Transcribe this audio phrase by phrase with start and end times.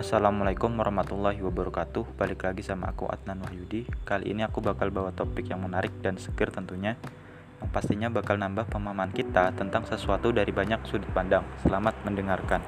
[0.00, 2.16] Assalamualaikum warahmatullahi wabarakatuh.
[2.16, 3.84] Balik lagi sama aku Adnan Wahyudi.
[4.08, 6.96] Kali ini aku bakal bawa topik yang menarik dan seger tentunya
[7.60, 11.44] Yang pastinya bakal nambah pemahaman kita tentang sesuatu dari banyak sudut pandang.
[11.60, 12.64] Selamat mendengarkan.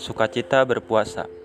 [0.00, 1.41] Sukacita berpuasa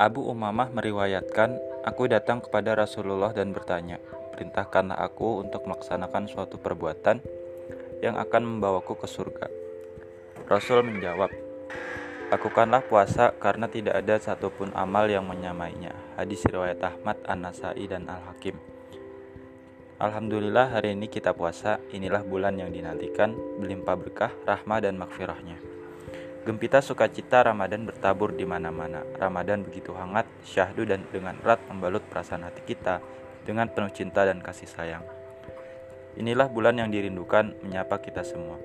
[0.00, 4.00] Abu Umamah meriwayatkan, aku datang kepada Rasulullah dan bertanya,
[4.32, 7.20] perintahkanlah aku untuk melaksanakan suatu perbuatan
[8.00, 9.52] yang akan membawaku ke surga.
[10.48, 11.28] Rasul menjawab,
[12.32, 15.92] lakukanlah puasa karena tidak ada satupun amal yang menyamainya.
[16.16, 18.56] Hadis riwayat Ahmad, An-Nasai, dan Al-Hakim.
[20.00, 25.69] Alhamdulillah hari ini kita puasa, inilah bulan yang dinantikan, berlimpah berkah, rahmah, dan makfirahnya.
[26.40, 29.04] Gempita sukacita Ramadan bertabur di mana-mana.
[29.20, 33.04] Ramadan begitu hangat, syahdu dan dengan erat membalut perasaan hati kita
[33.44, 35.04] dengan penuh cinta dan kasih sayang.
[36.16, 38.56] Inilah bulan yang dirindukan menyapa kita semua.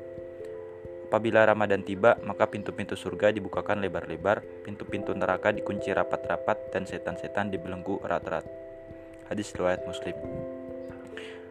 [1.12, 8.00] Apabila Ramadan tiba, maka pintu-pintu surga dibukakan lebar-lebar, pintu-pintu neraka dikunci rapat-rapat, dan setan-setan dibelenggu
[8.08, 8.48] erat-erat.
[9.28, 10.16] Hadis riwayat Muslim.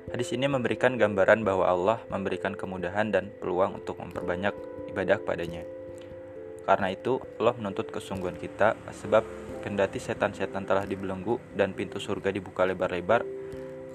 [0.09, 4.53] Hadis ini memberikan gambaran bahwa Allah memberikan kemudahan dan peluang untuk memperbanyak
[4.89, 5.84] ibadah padanya.
[6.65, 9.21] Karena itu, Allah menuntut kesungguhan kita, sebab
[9.61, 13.25] kendati setan-setan telah dibelenggu dan pintu surga dibuka lebar-lebar,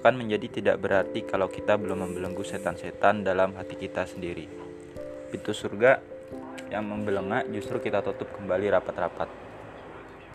[0.00, 4.48] akan menjadi tidak berarti kalau kita belum membelenggu setan-setan dalam hati kita sendiri.
[5.28, 6.00] Pintu surga
[6.72, 9.28] yang membelengak justru kita tutup kembali rapat-rapat.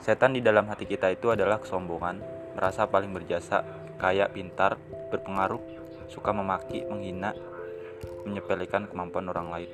[0.06, 2.22] Setan di dalam hati kita itu adalah kesombongan,
[2.54, 3.66] merasa paling berjasa,
[3.98, 4.78] kaya, pintar,
[5.10, 5.64] berpengaruh,
[6.14, 7.34] suka memaki, menghina,
[8.22, 9.72] menyepelekan kemampuan orang lain.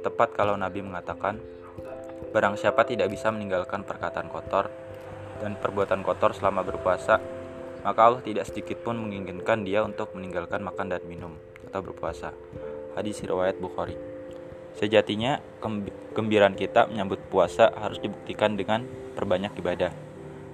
[0.00, 1.44] Tepat kalau Nabi mengatakan,
[2.34, 4.70] Barang siapa tidak bisa meninggalkan perkataan kotor
[5.38, 7.20] dan perbuatan kotor selama berpuasa,
[7.84, 11.38] maka Allah tidak sedikit pun menginginkan dia untuk meninggalkan makan dan minum
[11.68, 12.34] atau berpuasa.
[12.96, 13.94] Hadis riwayat Bukhari.
[14.76, 18.84] Sejatinya, kegembiraan kita menyambut puasa harus dibuktikan dengan
[19.16, 19.92] perbanyak ibadah.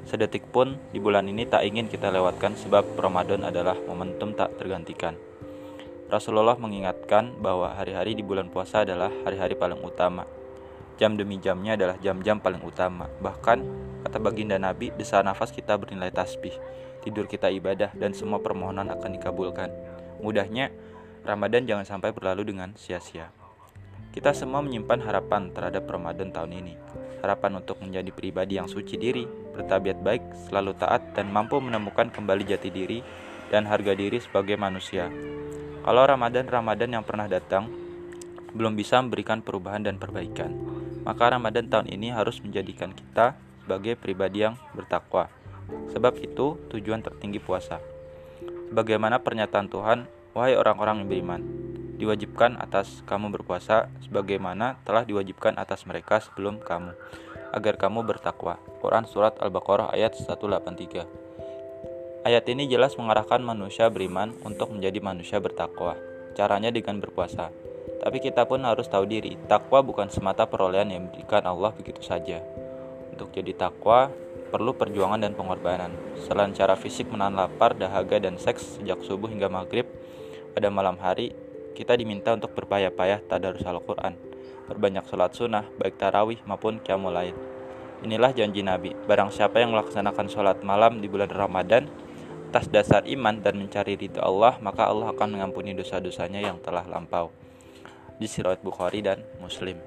[0.07, 5.15] Sedetik pun di bulan ini tak ingin kita lewatkan sebab Ramadan adalah momentum tak tergantikan.
[6.11, 10.27] Rasulullah mengingatkan bahwa hari-hari di bulan puasa adalah hari-hari paling utama
[11.03, 13.11] Jam demi jamnya adalah jam-jam paling utama.
[13.19, 13.59] Bahkan,
[14.07, 16.55] kata baginda Nabi, desa nafas kita bernilai tasbih,
[17.03, 19.67] tidur kita ibadah, dan semua permohonan akan dikabulkan.
[20.23, 20.71] Mudahnya,
[21.27, 23.35] Ramadan jangan sampai berlalu dengan sia-sia.
[24.15, 26.79] Kita semua menyimpan harapan terhadap Ramadan tahun ini.
[27.19, 32.47] Harapan untuk menjadi pribadi yang suci diri, bertabiat baik, selalu taat, dan mampu menemukan kembali
[32.47, 33.03] jati diri
[33.51, 35.11] dan harga diri sebagai manusia.
[35.83, 37.67] Kalau Ramadan-Ramadan yang pernah datang
[38.55, 40.72] belum bisa memberikan perubahan dan perbaikan,
[41.03, 45.31] maka Ramadan tahun ini harus menjadikan kita sebagai pribadi yang bertakwa.
[45.95, 47.79] Sebab itu tujuan tertinggi puasa.
[48.73, 51.41] Sebagaimana pernyataan Tuhan, wahai orang-orang yang beriman,
[52.01, 56.97] diwajibkan atas kamu berpuasa sebagaimana telah diwajibkan atas mereka sebelum kamu,
[57.53, 58.59] agar kamu bertakwa.
[58.81, 61.23] Quran Surat Al-Baqarah ayat 183
[62.23, 65.99] Ayat ini jelas mengarahkan manusia beriman untuk menjadi manusia bertakwa.
[66.39, 67.51] Caranya dengan berpuasa.
[68.03, 72.43] Tapi kita pun harus tahu diri, takwa bukan semata perolehan yang diberikan Allah begitu saja.
[73.15, 74.11] Untuk jadi takwa,
[74.51, 75.95] perlu perjuangan dan pengorbanan.
[76.27, 79.87] Selain cara fisik menahan lapar, dahaga, dan seks sejak subuh hingga maghrib,
[80.51, 81.31] pada malam hari,
[81.79, 84.19] kita diminta untuk berpayah-payah tadarus Al-Quran,
[84.67, 87.39] berbanyak sholat sunnah, baik tarawih maupun qiyamul lain.
[88.03, 91.87] Inilah janji Nabi, barang siapa yang melaksanakan sholat malam di bulan Ramadan,
[92.51, 97.33] atas dasar iman dan mencari ridho Allah, maka Allah akan mengampuni dosa-dosanya yang telah lampau
[98.23, 99.83] di Sirat Bukhari dan Muslim.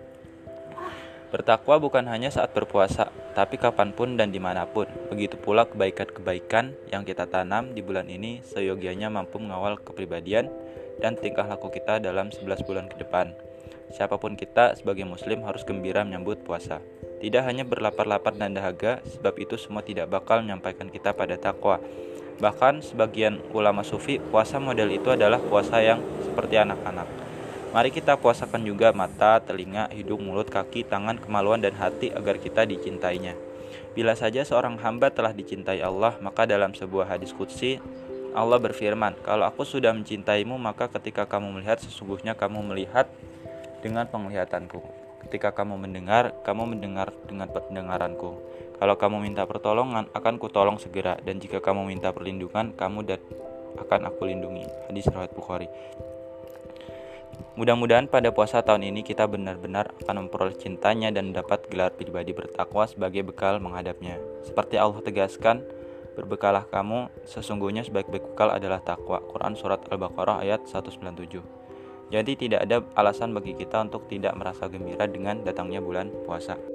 [1.32, 4.88] Bertakwa bukan hanya saat berpuasa, tapi kapan pun dan di mana pun.
[5.08, 10.52] Begitu pula kebaikan-kebaikan yang kita tanam di bulan ini seyogianya mampu mengawal kepribadian
[11.00, 13.36] dan tingkah laku kita dalam 11 bulan ke depan.
[13.92, 16.80] Siapa pun kita sebagai muslim harus gembira menyambut puasa.
[17.20, 21.80] Tidak hanya berlapar-lapar dan dahaga, sebab itu semua tidak bakal menyampaikan kita pada takwa.
[22.40, 27.25] Bahkan sebagian ulama sufi, puasa model itu adalah puasa yang seperti anak-anak
[27.76, 32.64] Mari kita puasakan juga mata, telinga, hidung, mulut, kaki, tangan, kemaluan, dan hati agar kita
[32.64, 33.36] dicintainya.
[33.92, 37.84] Bila saja seorang hamba telah dicintai Allah, maka dalam sebuah hadis kutsi,
[38.32, 43.12] Allah berfirman, Kalau aku sudah mencintaimu, maka ketika kamu melihat, sesungguhnya kamu melihat
[43.84, 44.80] dengan penglihatanku.
[45.28, 48.40] Ketika kamu mendengar, kamu mendengar dengan pendengaranku.
[48.80, 51.20] Kalau kamu minta pertolongan, akan kutolong segera.
[51.20, 53.20] Dan jika kamu minta perlindungan, kamu dan
[53.84, 54.64] akan aku lindungi.
[54.88, 55.68] Hadis riwayat Bukhari.
[57.56, 62.84] Mudah-mudahan pada puasa tahun ini kita benar-benar akan memperoleh cintanya dan dapat gelar pribadi bertakwa
[62.88, 64.20] sebagai bekal menghadapnya.
[64.44, 65.64] Seperti Allah tegaskan,
[66.16, 69.20] Berbekalah kamu, sesungguhnya sebaik-baik bekal adalah takwa.
[69.20, 71.44] Quran Surat Al-Baqarah ayat 197
[72.08, 76.75] Jadi tidak ada alasan bagi kita untuk tidak merasa gembira dengan datangnya bulan puasa.